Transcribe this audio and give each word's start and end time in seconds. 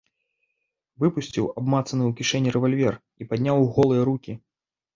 Выпусціў 1.03 1.45
абмацаны 1.59 2.03
ў 2.09 2.17
кішэні 2.23 2.49
рэвальвер 2.57 2.95
і 2.99 3.23
падняў 3.35 3.69
голыя 3.77 4.01
рукі. 4.13 4.33